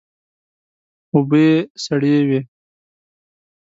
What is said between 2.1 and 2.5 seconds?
وې.